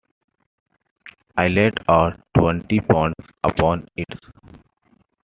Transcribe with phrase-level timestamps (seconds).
[1.37, 3.13] I laid out twenty pounds
[3.43, 4.19] upon it.